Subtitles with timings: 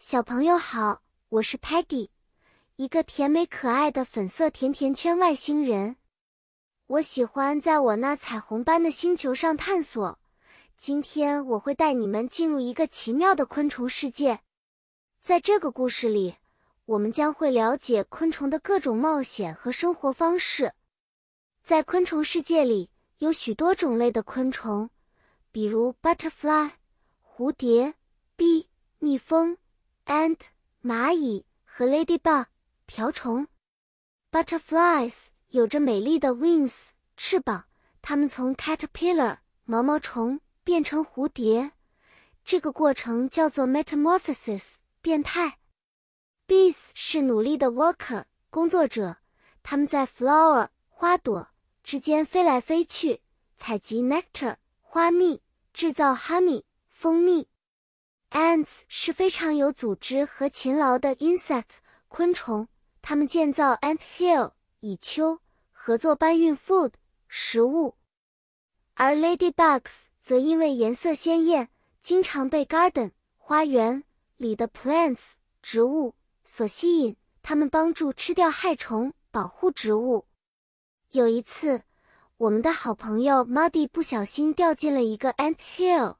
[0.00, 2.10] 小朋友好，我是 Patty，
[2.76, 5.96] 一个甜美可爱的粉色甜甜圈外星人。
[6.86, 10.20] 我喜欢在我那彩虹般的星球上探索。
[10.76, 14.38] 今天我会带你们进入一个奇妙的昆虫世界。
[15.20, 16.36] 在这个故事里，
[16.84, 20.74] 我们将会了解昆虫的各种冒险和生活方式。
[21.60, 22.88] 在昆虫世界里，
[23.18, 24.90] 有许多种类的昆虫，
[25.50, 26.70] 比如 butterfly
[27.20, 27.94] 蝴蝶、
[28.36, 28.66] bee
[29.00, 29.58] 蜜蜂。
[30.08, 30.38] Ant
[30.82, 32.46] 蚂蚁和 ladybug
[32.86, 33.46] 瓢虫
[34.32, 37.64] ，butterflies 有着美丽的 wings 翅膀，
[38.00, 41.72] 它们从 caterpillar 毛毛虫变成蝴蝶，
[42.42, 45.58] 这个过程叫做 metamorphosis 变态。
[46.46, 49.18] bees 是努力的 worker 工作者，
[49.62, 51.48] 它们在 flower 花朵
[51.82, 53.20] 之间飞来飞去，
[53.52, 55.42] 采集 nectar 花蜜，
[55.74, 57.48] 制造 honey 蜂蜜。
[58.30, 62.68] Ants 是非常有组织和勤劳的 insect 昆虫，
[63.00, 65.40] 它们建造 ant hill 蚁丘，
[65.72, 66.92] 合作搬运 food
[67.26, 67.96] 食物。
[68.94, 74.04] 而 ladybugs 则因为颜色鲜艳，经常被 garden 花园
[74.36, 80.26] 里的 plants 植物所吸引，它们帮助吃掉害虫，保护植物。
[81.12, 81.82] 有一次，
[82.36, 86.16] 我们的好朋友 Muddy 不小心掉进了一个 ant hill。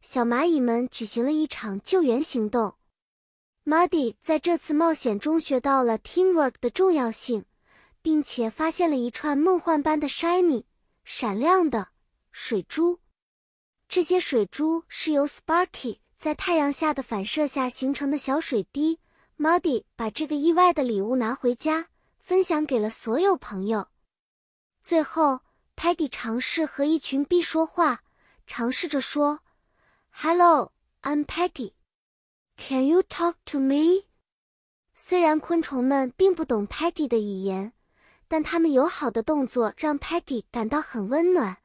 [0.00, 2.76] 小蚂蚁们举行了一场救援行动。
[3.64, 7.44] Muddy 在这次冒险中学到了 teamwork 的重要性，
[8.00, 10.64] 并且发现了一串梦幻般的 shiny
[11.04, 11.88] 闪亮的
[12.32, 13.00] 水珠。
[13.88, 19.00] 这些水珠是由 Sparky 在太阳下的反射下形成的小水滴。
[19.36, 23.88] Muddy 把这个意外的礼物拿回家，分享给了所有朋友。
[24.82, 25.40] 最后
[25.76, 28.02] ，Peggy 尝试和一群 B 说话，
[28.46, 29.40] 尝试着说。
[30.20, 30.72] Hello,
[31.04, 31.74] I'm Peggy.
[32.56, 34.06] Can you talk to me?
[34.92, 37.72] 虽然昆虫们并不懂 Peggy 的语言，
[38.26, 41.58] 但他们友好的动作让 Peggy 感到很温暖。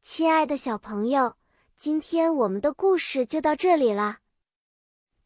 [0.00, 1.34] 亲爱的小朋友，
[1.76, 4.20] 今天我们的故事就到这里啦。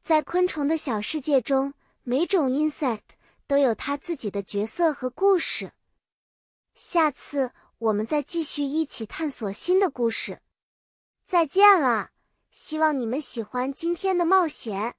[0.00, 3.02] 在昆虫的小世界中，每种 insect
[3.46, 5.72] 都有它自己的角色和故事。
[6.74, 10.40] 下次我们再继续一起探索新的故事。
[11.26, 12.12] 再见了。
[12.50, 14.97] 希望你们喜欢今天的冒险。